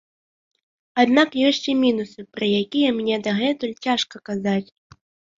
[1.01, 4.69] Аднак ёсць і мінусы, пра якія мне дагэтуль цяжка казаць.